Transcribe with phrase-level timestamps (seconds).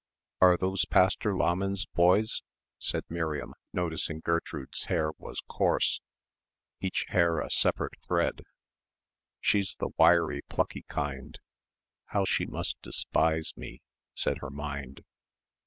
[0.41, 2.41] "Are those Pastor Lahmann's boys?"
[2.79, 6.01] said Miriam, noticing that Gertrude's hair was coarse,
[6.79, 8.41] each hair a separate thread.
[9.41, 11.37] "She's the wiry plucky kind.
[12.05, 13.83] How she must despise me,"
[14.15, 15.03] said her mind.